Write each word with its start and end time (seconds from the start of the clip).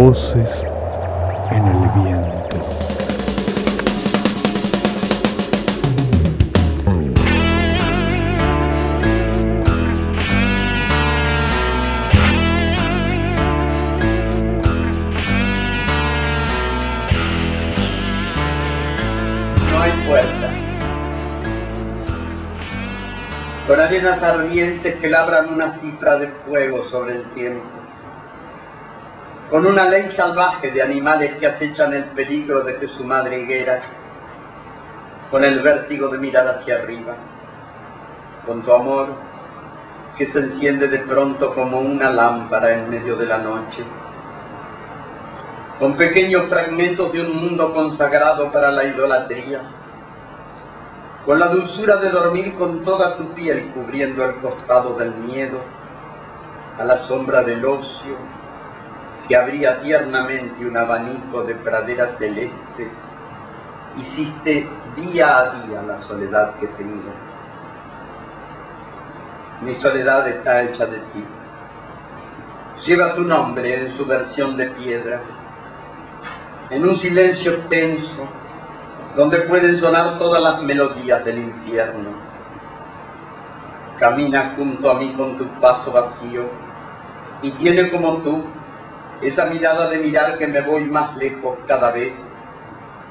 Voces 0.00 0.64
en 1.50 1.66
el 1.66 1.88
viento. 1.90 2.56
No 19.68 19.80
hay 19.80 19.90
puerta. 20.06 20.50
Con 23.66 23.80
arenas 23.80 24.22
ardientes 24.22 24.94
que 24.94 25.08
labran 25.08 25.54
una 25.54 25.76
cifra 25.80 26.16
de 26.20 26.28
fuego 26.46 26.88
sobre 26.88 27.16
el 27.16 27.24
tiempo. 27.34 27.77
Con 29.50 29.66
una 29.66 29.84
ley 29.86 30.12
salvaje 30.14 30.70
de 30.70 30.82
animales 30.82 31.34
que 31.34 31.46
acechan 31.46 31.94
el 31.94 32.04
peligro 32.04 32.60
de 32.60 32.76
que 32.76 32.88
su 32.88 33.04
madre 33.04 33.40
higuera. 33.40 33.80
Con 35.30 35.44
el 35.44 35.60
vértigo 35.60 36.08
de 36.08 36.18
mirar 36.18 36.46
hacia 36.48 36.76
arriba. 36.76 37.14
Con 38.46 38.62
tu 38.62 38.72
amor 38.72 39.08
que 40.16 40.26
se 40.26 40.38
enciende 40.40 40.88
de 40.88 40.98
pronto 40.98 41.54
como 41.54 41.80
una 41.80 42.10
lámpara 42.10 42.72
en 42.72 42.90
medio 42.90 43.16
de 43.16 43.26
la 43.26 43.38
noche 43.38 43.84
con 45.78 45.96
pequeños 45.96 46.46
fragmentos 46.48 47.12
de 47.12 47.20
un 47.20 47.36
mundo 47.36 47.72
consagrado 47.72 48.50
para 48.50 48.72
la 48.72 48.84
idolatría, 48.84 49.60
con 51.24 51.38
la 51.38 51.46
dulzura 51.46 51.96
de 51.98 52.10
dormir 52.10 52.54
con 52.56 52.82
toda 52.84 53.16
tu 53.16 53.32
piel 53.34 53.70
cubriendo 53.72 54.24
el 54.24 54.34
costado 54.36 54.94
del 54.94 55.14
miedo, 55.14 55.60
a 56.78 56.84
la 56.84 56.98
sombra 57.06 57.44
del 57.44 57.64
ocio, 57.64 58.16
que 59.28 59.36
abría 59.36 59.82
tiernamente 59.82 60.66
un 60.66 60.74
abanico 60.74 61.42
de 61.42 61.54
praderas 61.54 62.16
celestes, 62.16 62.88
hiciste 63.98 64.66
día 64.96 65.38
a 65.38 65.50
día 65.50 65.82
la 65.82 65.98
soledad 65.98 66.54
que 66.54 66.66
tengo. 66.68 67.12
Mi 69.60 69.74
soledad 69.74 70.26
está 70.26 70.62
hecha 70.62 70.86
de 70.86 70.96
ti. 70.96 71.24
Lleva 72.86 73.14
tu 73.14 73.22
nombre 73.22 73.86
en 73.86 73.96
su 73.98 74.06
versión 74.06 74.56
de 74.56 74.66
piedra, 74.70 75.20
en 76.70 76.88
un 76.88 76.98
silencio 76.98 77.58
tenso, 77.68 78.26
donde 79.14 79.38
pueden 79.40 79.78
sonar 79.78 80.18
todas 80.18 80.42
las 80.42 80.62
melodías 80.62 81.22
del 81.24 81.38
infierno. 81.38 82.10
Camina 83.98 84.54
junto 84.56 84.90
a 84.90 84.94
mí 84.94 85.12
con 85.14 85.36
tu 85.36 85.46
paso 85.60 85.92
vacío 85.92 86.44
y 87.42 87.50
tiene 87.50 87.90
como 87.90 88.18
tú 88.18 88.44
esa 89.22 89.46
mirada 89.46 89.88
de 89.90 89.98
mirar 89.98 90.38
que 90.38 90.46
me 90.46 90.60
voy 90.60 90.84
más 90.84 91.16
lejos 91.16 91.58
cada 91.66 91.90
vez, 91.90 92.12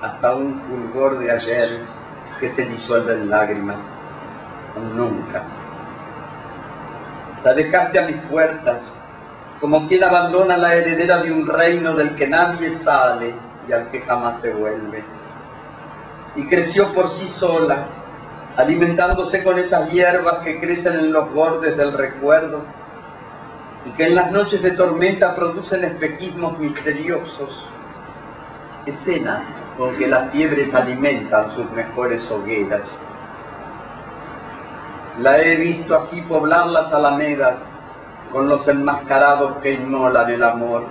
hasta 0.00 0.34
un 0.34 0.60
fulgor 0.62 1.18
de 1.18 1.30
ayer 1.30 1.80
que 2.38 2.48
se 2.50 2.64
disuelve 2.64 3.12
en 3.12 3.28
lágrimas, 3.28 3.76
nunca. 4.94 5.42
La 7.44 7.52
dejaste 7.52 7.98
a 7.98 8.06
mis 8.06 8.16
puertas 8.16 8.80
como 9.60 9.86
quien 9.88 10.02
abandona 10.02 10.56
la 10.56 10.74
heredera 10.74 11.18
de 11.18 11.32
un 11.32 11.46
reino 11.46 11.94
del 11.94 12.16
que 12.16 12.26
nadie 12.26 12.78
sale 12.82 13.34
y 13.68 13.72
al 13.72 13.90
que 13.90 14.00
jamás 14.00 14.36
se 14.40 14.54
vuelve. 14.54 15.04
Y 16.34 16.46
creció 16.46 16.94
por 16.94 17.18
sí 17.18 17.30
sola, 17.38 17.86
alimentándose 18.56 19.44
con 19.44 19.58
esas 19.58 19.90
hierbas 19.90 20.38
que 20.38 20.60
crecen 20.60 20.98
en 20.98 21.12
los 21.12 21.30
bordes 21.34 21.76
del 21.76 21.92
recuerdo 21.92 22.62
y 23.84 23.90
que 23.92 24.06
en 24.06 24.14
las 24.14 24.30
noches 24.30 24.62
de 24.62 24.72
tormenta 24.72 25.34
producen 25.34 25.84
espejismos 25.84 26.58
misteriosos, 26.58 27.64
escenas 28.86 29.42
con 29.78 29.96
que 29.96 30.06
las 30.06 30.30
fiebres 30.30 30.74
alimentan 30.74 31.54
sus 31.54 31.70
mejores 31.72 32.30
hogueras. 32.30 32.82
La 35.18 35.38
he 35.38 35.56
visto 35.56 35.96
así 35.96 36.20
poblar 36.22 36.66
las 36.66 36.92
alamedas 36.92 37.56
con 38.32 38.48
los 38.48 38.66
enmascarados 38.68 39.56
que 39.62 39.72
inmolan 39.72 40.30
el 40.30 40.42
amor. 40.42 40.84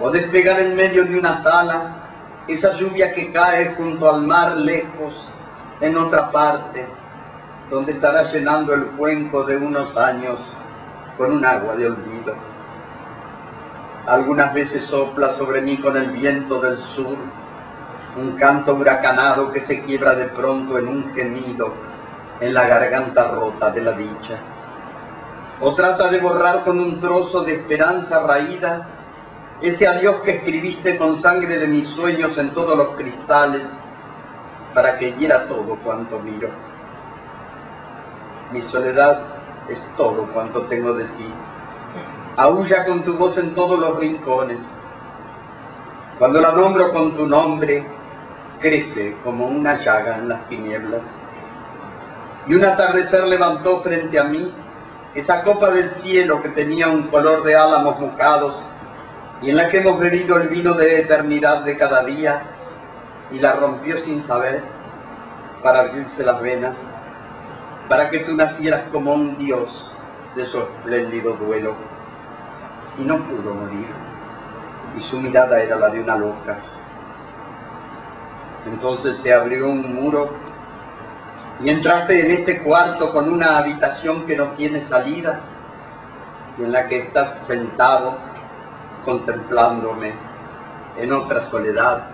O 0.00 0.10
despegar 0.10 0.60
en 0.60 0.76
medio 0.76 1.04
de 1.04 1.18
una 1.18 1.42
sala 1.42 1.96
esa 2.48 2.76
lluvia 2.76 3.12
que 3.12 3.32
cae 3.32 3.74
junto 3.74 4.12
al 4.12 4.22
mar 4.22 4.56
lejos, 4.56 5.14
en 5.80 5.96
otra 5.96 6.30
parte, 6.30 6.86
donde 7.70 7.92
estará 7.92 8.24
llenando 8.30 8.74
el 8.74 8.86
cuenco 8.86 9.44
de 9.44 9.56
unos 9.56 9.96
años 9.96 10.38
con 11.20 11.32
un 11.32 11.44
agua 11.44 11.76
de 11.76 11.86
olvido. 11.86 12.34
Algunas 14.06 14.54
veces 14.54 14.84
sopla 14.86 15.34
sobre 15.36 15.60
mí 15.60 15.76
con 15.76 15.94
el 15.98 16.12
viento 16.12 16.58
del 16.58 16.78
sur 16.78 17.18
un 18.16 18.32
canto 18.38 18.74
huracanado 18.74 19.52
que 19.52 19.60
se 19.60 19.82
quiebra 19.82 20.14
de 20.14 20.28
pronto 20.28 20.78
en 20.78 20.88
un 20.88 21.12
gemido 21.14 21.74
en 22.40 22.54
la 22.54 22.66
garganta 22.66 23.32
rota 23.32 23.70
de 23.70 23.82
la 23.82 23.92
dicha 23.92 24.38
o 25.60 25.74
trata 25.74 26.08
de 26.08 26.20
borrar 26.20 26.64
con 26.64 26.80
un 26.80 26.98
trozo 26.98 27.42
de 27.42 27.56
esperanza 27.56 28.20
raída 28.20 28.88
ese 29.60 29.86
adiós 29.86 30.22
que 30.24 30.36
escribiste 30.36 30.96
con 30.96 31.20
sangre 31.20 31.58
de 31.58 31.66
mis 31.66 31.86
sueños 31.88 32.36
en 32.38 32.54
todos 32.54 32.78
los 32.78 32.96
cristales 32.96 33.62
para 34.72 34.96
que 34.96 35.12
hiera 35.12 35.46
todo 35.46 35.76
cuanto 35.84 36.18
miro. 36.18 36.48
Mi 38.52 38.62
soledad 38.62 39.39
es 39.68 39.78
todo 39.96 40.26
cuanto 40.32 40.62
tengo 40.62 40.94
de 40.94 41.04
ti. 41.04 41.32
Aúlla 42.36 42.84
con 42.86 43.04
tu 43.04 43.14
voz 43.16 43.36
en 43.38 43.54
todos 43.54 43.78
los 43.78 43.98
rincones. 43.98 44.58
Cuando 46.18 46.40
la 46.40 46.52
nombro 46.52 46.92
con 46.92 47.16
tu 47.16 47.26
nombre, 47.26 47.84
crece 48.60 49.16
como 49.24 49.46
una 49.46 49.82
llaga 49.82 50.18
en 50.18 50.28
las 50.28 50.48
tinieblas. 50.48 51.02
Y 52.46 52.54
un 52.54 52.64
atardecer 52.64 53.26
levantó 53.26 53.80
frente 53.82 54.18
a 54.18 54.24
mí 54.24 54.52
esa 55.14 55.42
copa 55.42 55.70
del 55.70 55.90
cielo 56.02 56.42
que 56.42 56.50
tenía 56.50 56.88
un 56.88 57.04
color 57.04 57.42
de 57.42 57.56
álamos 57.56 57.98
mojados 57.98 58.54
y 59.42 59.50
en 59.50 59.56
la 59.56 59.68
que 59.68 59.78
hemos 59.78 59.98
bebido 59.98 60.36
el 60.36 60.48
vino 60.48 60.74
de 60.74 61.00
eternidad 61.00 61.62
de 61.62 61.76
cada 61.76 62.04
día 62.04 62.42
y 63.32 63.38
la 63.38 63.54
rompió 63.54 63.98
sin 64.04 64.22
saber 64.22 64.62
para 65.62 65.80
abrirse 65.80 66.22
las 66.24 66.40
venas, 66.40 66.74
para 67.90 68.08
que 68.08 68.20
tú 68.20 68.36
nacieras 68.36 68.84
como 68.92 69.12
un 69.14 69.36
dios 69.36 69.84
de 70.36 70.46
su 70.46 70.60
espléndido 70.60 71.32
duelo. 71.32 71.74
Y 72.96 73.02
no 73.02 73.18
pudo 73.18 73.52
morir, 73.52 73.88
y 74.96 75.02
su 75.02 75.20
mirada 75.20 75.60
era 75.60 75.74
la 75.74 75.88
de 75.88 76.00
una 76.00 76.16
loca. 76.16 76.56
Entonces 78.64 79.16
se 79.16 79.34
abrió 79.34 79.68
un 79.68 79.92
muro 79.92 80.30
y 81.60 81.70
entraste 81.70 82.24
en 82.24 82.30
este 82.30 82.62
cuarto 82.62 83.12
con 83.12 83.28
una 83.28 83.58
habitación 83.58 84.24
que 84.24 84.36
no 84.36 84.52
tiene 84.52 84.86
salidas 84.86 85.40
y 86.58 86.62
en 86.62 86.70
la 86.70 86.86
que 86.86 86.98
estás 87.00 87.44
sentado 87.48 88.18
contemplándome 89.04 90.12
en 90.96 91.12
otra 91.12 91.42
soledad 91.42 92.04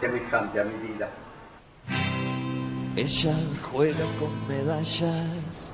semejante 0.00 0.60
a 0.60 0.64
mi 0.64 0.74
vida. 0.78 1.08
Ella 2.96 3.34
juega 3.70 4.04
con 4.18 4.46
medallas, 4.48 5.72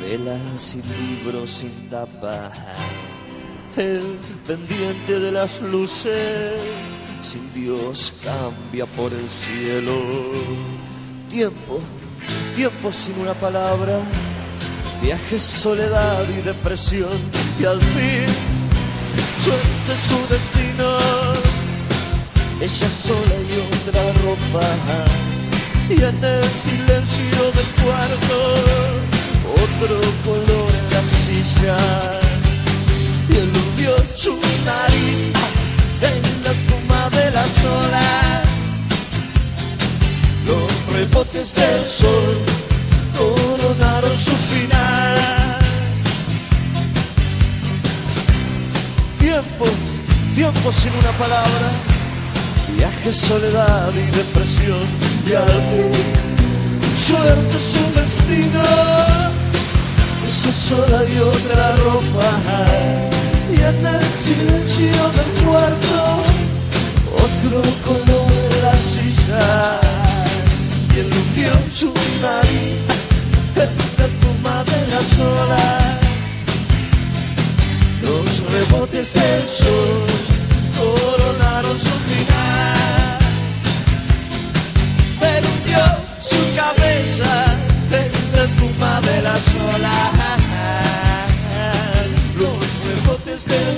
velas 0.00 0.76
y 0.76 0.82
libros 1.02 1.50
sin 1.50 1.90
tapa. 1.90 2.50
El 3.76 4.18
pendiente 4.46 5.20
de 5.20 5.30
las 5.30 5.60
luces, 5.60 6.54
sin 7.20 7.52
Dios 7.54 8.14
cambia 8.24 8.86
por 8.86 9.12
el 9.12 9.28
cielo. 9.28 9.92
Tiempo 11.28 11.80
tiempo 12.58 12.90
sin 12.90 13.16
una 13.20 13.34
palabra, 13.34 14.00
viaje, 15.00 15.38
soledad 15.38 16.24
y 16.28 16.42
depresión, 16.42 17.16
y 17.60 17.64
al 17.64 17.80
fin 17.80 18.26
suerte 19.40 19.94
su 19.96 20.18
destino, 20.34 20.88
ella 22.60 22.90
sola 22.90 23.34
y 23.48 23.88
otra 23.88 24.02
ropa, 24.24 24.66
y 25.90 25.94
en 25.94 26.24
el 26.24 26.44
silencio 26.50 27.42
del 27.56 27.84
cuarto, 27.84 28.38
otro 29.64 30.00
color 30.24 30.70
en 30.80 30.94
la 30.94 31.02
silla, 31.02 31.76
y 33.28 33.36
eludió 33.36 33.96
su 34.14 34.34
nariz 34.64 35.30
en 36.02 36.42
la 36.44 36.50
espuma 36.50 37.10
de 37.10 37.30
las 37.30 37.64
olas 37.64 38.48
los 40.48 40.94
rebotes 40.94 41.54
del 41.54 41.84
sol 41.86 42.38
coronaron 43.16 44.18
su 44.18 44.30
final. 44.30 45.18
Tiempo, 49.18 49.66
tiempo 50.34 50.72
sin 50.72 50.92
una 50.94 51.10
palabra, 51.18 51.68
viaje, 52.76 53.12
soledad 53.12 53.92
y 53.94 54.16
depresión, 54.16 54.86
y 55.28 55.34
al 55.34 55.44
fin, 55.44 56.96
suerte 56.96 57.60
su 57.60 57.78
destino, 57.94 58.62
esa 60.26 60.52
sola 60.52 61.04
y 61.04 61.18
otra 61.18 61.76
ropa, 61.76 62.30
y 63.50 63.56
en 63.56 63.86
el 63.86 64.04
silencio 64.04 64.86
del 64.86 65.44
cuarto, 65.44 66.22
otro 67.12 67.62
color 67.84 68.32
en 68.32 68.62
la 68.62 68.76
silla. 68.76 69.80
Y 70.96 71.00
el 71.00 71.74
su 71.74 71.92
nariz 72.22 72.80
en 73.54 73.70
la 73.98 74.06
espuma 74.06 74.64
de 74.64 74.80
las 74.94 75.18
olas, 75.18 75.98
los 78.02 78.42
rebotes 78.52 79.12
del 79.12 79.46
sol. 79.46 80.07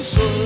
so 0.00 0.37